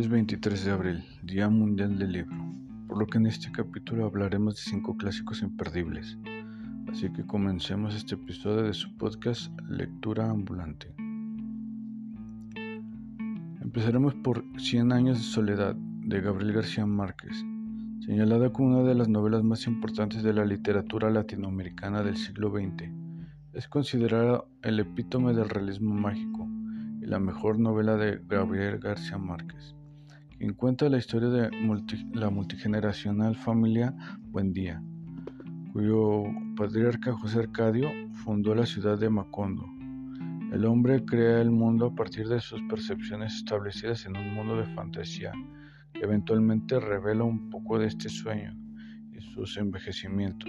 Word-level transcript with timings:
Es 0.00 0.08
23 0.08 0.64
de 0.64 0.70
abril, 0.70 1.04
Día 1.22 1.50
Mundial 1.50 1.98
del 1.98 2.12
Libro, 2.12 2.34
por 2.88 2.96
lo 2.96 3.06
que 3.06 3.18
en 3.18 3.26
este 3.26 3.52
capítulo 3.52 4.06
hablaremos 4.06 4.54
de 4.54 4.62
cinco 4.62 4.96
clásicos 4.96 5.42
imperdibles. 5.42 6.16
Así 6.88 7.12
que 7.12 7.26
comencemos 7.26 7.94
este 7.94 8.14
episodio 8.14 8.62
de 8.62 8.72
su 8.72 8.96
podcast 8.96 9.52
Lectura 9.68 10.30
Ambulante. 10.30 10.94
Empezaremos 13.60 14.14
por 14.14 14.42
Cien 14.56 14.90
años 14.90 15.18
de 15.18 15.24
soledad 15.24 15.74
de 15.76 16.20
Gabriel 16.22 16.54
García 16.54 16.86
Márquez, 16.86 17.44
señalada 18.06 18.50
como 18.50 18.78
una 18.78 18.88
de 18.88 18.94
las 18.94 19.10
novelas 19.10 19.44
más 19.44 19.66
importantes 19.66 20.22
de 20.22 20.32
la 20.32 20.46
literatura 20.46 21.10
latinoamericana 21.10 22.02
del 22.02 22.16
siglo 22.16 22.50
XX. 22.50 22.90
Es 23.52 23.68
considerada 23.68 24.44
el 24.62 24.80
epítome 24.80 25.34
del 25.34 25.50
realismo 25.50 25.92
mágico 25.92 26.48
y 27.02 27.04
la 27.04 27.18
mejor 27.18 27.58
novela 27.58 27.96
de 27.96 28.22
Gabriel 28.26 28.78
García 28.78 29.18
Márquez, 29.18 29.74
quien 30.40 30.54
cuenta 30.54 30.88
la 30.88 30.96
historia 30.96 31.28
de 31.28 31.50
la 32.14 32.30
multigeneracional 32.30 33.36
familia 33.36 33.94
Buendía, 34.30 34.82
cuyo 35.74 36.22
patriarca 36.56 37.12
José 37.12 37.40
Arcadio 37.40 37.90
fundó 38.24 38.54
la 38.54 38.64
ciudad 38.64 38.98
de 38.98 39.10
Macondo. 39.10 39.66
El 40.50 40.64
hombre 40.64 41.04
crea 41.04 41.42
el 41.42 41.50
mundo 41.50 41.88
a 41.88 41.94
partir 41.94 42.26
de 42.26 42.40
sus 42.40 42.58
percepciones 42.70 43.34
establecidas 43.34 44.06
en 44.06 44.16
un 44.16 44.32
mundo 44.32 44.56
de 44.56 44.64
fantasía, 44.74 45.30
que 45.92 46.04
eventualmente 46.04 46.80
revela 46.80 47.24
un 47.24 47.50
poco 47.50 47.78
de 47.78 47.88
este 47.88 48.08
sueño 48.08 48.56
y 49.12 49.20
sus 49.20 49.58
envejecimientos. 49.58 50.48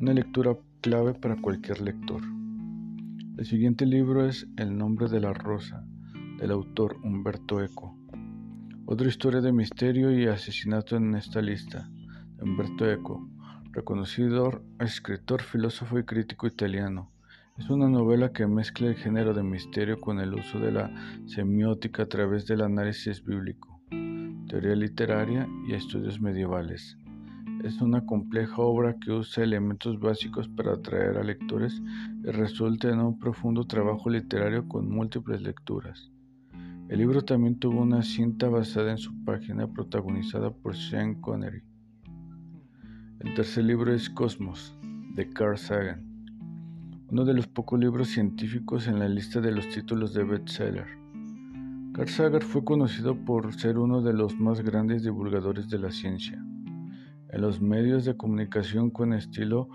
Una 0.00 0.12
lectura 0.12 0.56
clave 0.80 1.14
para 1.14 1.36
cualquier 1.36 1.82
lector. 1.82 2.22
El 3.36 3.44
siguiente 3.46 3.86
libro 3.86 4.26
es 4.26 4.48
El 4.56 4.76
nombre 4.76 5.08
de 5.08 5.20
la 5.20 5.32
rosa, 5.32 5.86
del 6.40 6.50
autor 6.50 6.96
Humberto 7.04 7.62
Eco. 7.62 7.97
Otra 8.90 9.06
historia 9.06 9.42
de 9.42 9.52
misterio 9.52 10.10
y 10.10 10.28
asesinato 10.28 10.96
en 10.96 11.14
esta 11.14 11.42
lista, 11.42 11.90
Humberto 12.40 12.90
Eco, 12.90 13.28
reconocido 13.70 14.62
escritor, 14.80 15.42
filósofo 15.42 15.98
y 15.98 16.04
crítico 16.04 16.46
italiano. 16.46 17.12
Es 17.58 17.68
una 17.68 17.90
novela 17.90 18.32
que 18.32 18.46
mezcla 18.46 18.86
el 18.86 18.94
género 18.94 19.34
de 19.34 19.42
misterio 19.42 20.00
con 20.00 20.20
el 20.20 20.32
uso 20.32 20.58
de 20.58 20.72
la 20.72 20.90
semiótica 21.26 22.04
a 22.04 22.06
través 22.06 22.46
del 22.46 22.62
análisis 22.62 23.22
bíblico, 23.22 23.78
teoría 24.48 24.74
literaria 24.74 25.46
y 25.68 25.74
estudios 25.74 26.18
medievales. 26.18 26.96
Es 27.64 27.82
una 27.82 28.06
compleja 28.06 28.56
obra 28.56 28.96
que 28.98 29.10
usa 29.10 29.44
elementos 29.44 30.00
básicos 30.00 30.48
para 30.48 30.72
atraer 30.72 31.18
a 31.18 31.24
lectores 31.24 31.78
y 32.24 32.30
resulta 32.30 32.88
en 32.88 33.00
un 33.00 33.18
profundo 33.18 33.66
trabajo 33.66 34.08
literario 34.08 34.66
con 34.66 34.88
múltiples 34.88 35.42
lecturas. 35.42 36.10
El 36.88 36.98
libro 36.98 37.22
también 37.22 37.58
tuvo 37.58 37.82
una 37.82 38.02
cinta 38.02 38.48
basada 38.48 38.90
en 38.90 38.98
su 38.98 39.12
página 39.24 39.66
protagonizada 39.66 40.50
por 40.50 40.74
Sean 40.74 41.20
Connery. 41.20 41.62
El 43.20 43.34
tercer 43.34 43.64
libro 43.64 43.92
es 43.92 44.08
Cosmos, 44.08 44.74
de 45.14 45.28
Carl 45.28 45.58
Sagan, 45.58 46.02
uno 47.10 47.26
de 47.26 47.34
los 47.34 47.46
pocos 47.46 47.78
libros 47.78 48.08
científicos 48.08 48.88
en 48.88 48.98
la 48.98 49.08
lista 49.08 49.40
de 49.40 49.52
los 49.52 49.68
títulos 49.68 50.14
de 50.14 50.24
bestseller. 50.24 50.86
Carl 51.92 52.08
Sagan 52.08 52.40
fue 52.40 52.64
conocido 52.64 53.14
por 53.22 53.52
ser 53.52 53.76
uno 53.78 54.00
de 54.00 54.14
los 54.14 54.38
más 54.40 54.62
grandes 54.62 55.02
divulgadores 55.02 55.68
de 55.68 55.78
la 55.78 55.90
ciencia 55.90 56.42
en 57.30 57.42
los 57.42 57.60
medios 57.60 58.04
de 58.04 58.16
comunicación 58.16 58.90
con 58.90 59.12
estilo 59.12 59.68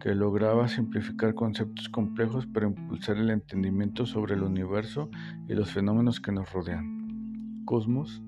que 0.00 0.14
lograba 0.14 0.68
simplificar 0.68 1.34
conceptos 1.34 1.88
complejos 1.88 2.46
para 2.46 2.66
impulsar 2.66 3.16
el 3.16 3.30
entendimiento 3.30 4.06
sobre 4.06 4.34
el 4.34 4.42
universo 4.42 5.10
y 5.48 5.54
los 5.54 5.72
fenómenos 5.72 6.20
que 6.20 6.32
nos 6.32 6.52
rodean. 6.52 7.62
Cosmos, 7.64 8.22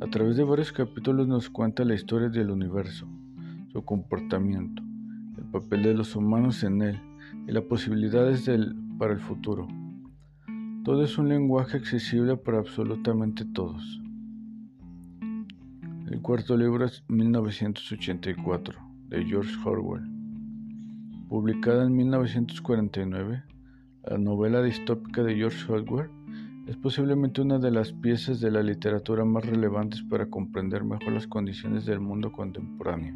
a 0.00 0.06
través 0.06 0.36
de 0.36 0.44
varios 0.44 0.72
capítulos 0.72 1.28
nos 1.28 1.50
cuenta 1.50 1.84
la 1.84 1.94
historia 1.94 2.28
del 2.28 2.50
universo, 2.50 3.06
su 3.72 3.84
comportamiento, 3.84 4.82
el 5.36 5.44
papel 5.44 5.82
de 5.82 5.94
los 5.94 6.16
humanos 6.16 6.62
en 6.64 6.82
él 6.82 7.00
y 7.46 7.52
las 7.52 7.64
posibilidades 7.64 8.46
del, 8.46 8.74
para 8.98 9.12
el 9.12 9.20
futuro. 9.20 9.68
Todo 10.84 11.04
es 11.04 11.18
un 11.18 11.28
lenguaje 11.28 11.76
accesible 11.76 12.36
para 12.36 12.58
absolutamente 12.58 13.44
todos. 13.44 14.00
El 16.10 16.20
cuarto 16.22 16.56
libro 16.56 16.86
es 16.86 17.04
1984, 17.08 18.78
de 19.08 19.24
George 19.24 19.54
Orwell. 19.64 20.19
Publicada 21.30 21.84
en 21.84 21.96
1949, 21.96 23.44
la 24.02 24.18
novela 24.18 24.64
distópica 24.64 25.22
de 25.22 25.36
George 25.36 25.72
Orwell 25.72 26.10
es 26.66 26.76
posiblemente 26.76 27.40
una 27.40 27.60
de 27.60 27.70
las 27.70 27.92
piezas 27.92 28.40
de 28.40 28.50
la 28.50 28.64
literatura 28.64 29.24
más 29.24 29.46
relevantes 29.46 30.02
para 30.02 30.26
comprender 30.26 30.82
mejor 30.82 31.12
las 31.12 31.28
condiciones 31.28 31.86
del 31.86 32.00
mundo 32.00 32.32
contemporáneo. 32.32 33.14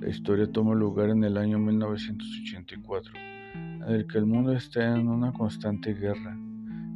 La 0.00 0.08
historia 0.08 0.50
toma 0.50 0.74
lugar 0.74 1.10
en 1.10 1.22
el 1.22 1.36
año 1.36 1.58
1984, 1.58 3.12
en 3.54 3.82
el 3.94 4.06
que 4.06 4.16
el 4.16 4.24
mundo 4.24 4.52
está 4.52 4.98
en 4.98 5.06
una 5.06 5.34
constante 5.34 5.92
guerra. 5.92 6.34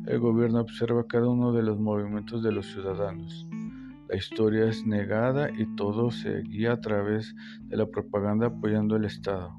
El 0.06 0.18
gobierno 0.18 0.60
observa 0.60 1.06
cada 1.06 1.28
uno 1.28 1.52
de 1.52 1.62
los 1.62 1.78
movimientos 1.78 2.42
de 2.42 2.52
los 2.52 2.64
ciudadanos 2.64 3.46
la 4.08 4.16
historia 4.16 4.66
es 4.66 4.86
negada 4.86 5.50
y 5.50 5.66
todo 5.74 6.12
se 6.12 6.42
guía 6.42 6.74
a 6.74 6.80
través 6.80 7.34
de 7.62 7.76
la 7.76 7.86
propaganda 7.86 8.46
apoyando 8.46 8.94
el 8.94 9.04
Estado, 9.04 9.58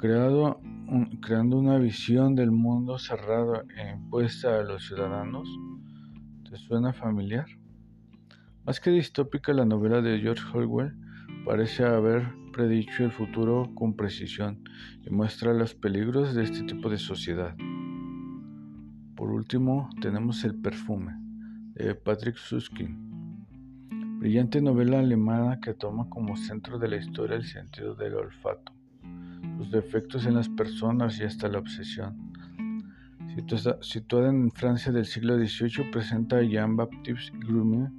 creando 0.00 1.58
una 1.58 1.76
visión 1.76 2.34
del 2.34 2.50
mundo 2.50 2.98
cerrado 2.98 3.64
e 3.76 3.90
impuesta 3.92 4.58
a 4.58 4.62
los 4.62 4.86
ciudadanos. 4.86 5.46
¿Te 6.48 6.56
suena 6.56 6.94
familiar? 6.94 7.44
Más 8.64 8.80
que 8.80 8.90
distópica, 8.90 9.52
la 9.52 9.66
novela 9.66 10.00
de 10.00 10.18
George 10.18 10.42
Orwell 10.56 10.96
parece 11.44 11.84
haber 11.84 12.32
predicho 12.50 13.04
el 13.04 13.12
futuro 13.12 13.70
con 13.74 13.94
precisión 13.94 14.64
y 15.04 15.10
muestra 15.10 15.52
los 15.52 15.74
peligros 15.74 16.34
de 16.34 16.44
este 16.44 16.62
tipo 16.62 16.88
de 16.88 16.96
sociedad. 16.96 17.54
Por 19.16 19.30
último, 19.30 19.90
tenemos 20.00 20.42
El 20.44 20.54
perfume 20.54 21.12
de 21.74 21.94
Patrick 21.94 22.36
Susskind, 22.36 22.96
brillante 24.18 24.62
novela 24.62 25.00
alemana 25.00 25.60
que 25.60 25.74
toma 25.74 26.08
como 26.08 26.38
centro 26.38 26.78
de 26.78 26.88
la 26.88 26.96
historia 26.96 27.36
el 27.36 27.44
sentido 27.44 27.94
del 27.94 28.14
olfato, 28.14 28.72
defectos 29.68 30.26
en 30.26 30.34
las 30.34 30.48
personas 30.48 31.18
y 31.18 31.24
hasta 31.24 31.48
la 31.48 31.58
obsesión. 31.58 32.30
Situada 33.80 34.28
en 34.28 34.50
Francia 34.50 34.92
del 34.92 35.06
siglo 35.06 35.36
XVIII, 35.36 35.90
presenta 35.90 36.38
a 36.38 36.42
Jean-Baptiste 36.42 37.36
Grumier, 37.38 37.90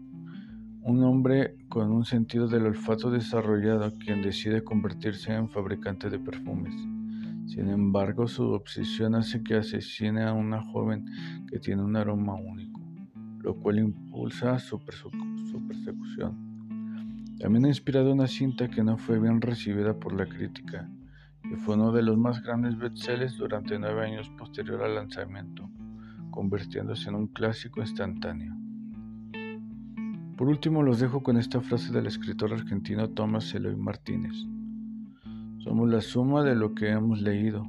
un 0.83 1.03
hombre 1.03 1.57
con 1.67 1.91
un 1.91 2.05
sentido 2.05 2.47
del 2.47 2.65
olfato 2.67 3.11
desarrollado 3.11 3.93
quien 3.97 4.21
decide 4.21 4.63
convertirse 4.63 5.33
en 5.33 5.49
fabricante 5.49 6.09
de 6.09 6.19
perfumes. 6.19 6.73
Sin 7.45 7.69
embargo, 7.69 8.27
su 8.27 8.43
obsesión 8.51 9.15
hace 9.15 9.43
que 9.43 9.55
asesine 9.55 10.23
a 10.23 10.33
una 10.33 10.61
joven 10.71 11.05
que 11.49 11.59
tiene 11.59 11.83
un 11.83 11.95
aroma 11.95 12.35
único 12.35 12.71
lo 13.43 13.55
cual 13.55 13.79
impulsa 13.79 14.59
su, 14.59 14.79
persecución. 14.79 16.37
También 17.39 17.65
ha 17.65 17.69
inspirado 17.69 18.13
una 18.13 18.27
cinta 18.27 18.69
que 18.69 18.83
no 18.83 18.97
fue 18.97 19.19
bien 19.19 19.41
recibida 19.41 19.99
por 19.99 20.13
la 20.13 20.27
crítica 20.27 20.89
y 21.43 21.55
fue 21.55 21.75
uno 21.75 21.91
de 21.91 22.03
los 22.03 22.17
más 22.17 22.41
grandes 22.43 22.77
bestsellers 22.77 23.37
durante 23.37 23.77
nueve 23.79 24.05
años 24.05 24.29
posterior 24.37 24.83
al 24.83 24.95
lanzamiento, 24.95 25.69
convirtiéndose 26.29 27.09
en 27.09 27.15
un 27.15 27.27
clásico 27.27 27.81
instantáneo. 27.81 28.55
Por 30.37 30.47
último, 30.47 30.81
los 30.81 30.99
dejo 30.99 31.21
con 31.21 31.37
esta 31.37 31.61
frase 31.61 31.93
del 31.93 32.07
escritor 32.07 32.53
argentino 32.53 33.09
Tomás 33.09 33.53
Eloy 33.53 33.75
Martínez. 33.75 34.33
Somos 35.59 35.89
la 35.89 36.01
suma 36.01 36.43
de 36.43 36.55
lo 36.55 36.73
que 36.73 36.89
hemos 36.89 37.21
leído, 37.21 37.67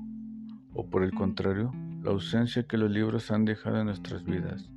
o 0.72 0.88
por 0.88 1.02
el 1.02 1.12
contrario, 1.12 1.70
la 2.02 2.10
ausencia 2.12 2.62
que 2.62 2.78
los 2.78 2.90
libros 2.90 3.30
han 3.30 3.44
dejado 3.44 3.78
en 3.78 3.86
nuestras 3.86 4.24
vidas. 4.24 4.70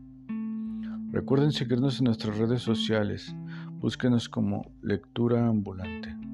Recuerden 1.12 1.54
seguirnos 1.54 2.00
en 2.00 2.06
nuestras 2.06 2.38
redes 2.38 2.62
sociales. 2.62 3.34
Búsquenos 3.80 4.28
como 4.28 4.70
Lectura 4.82 5.48
Ambulante. 5.48 6.25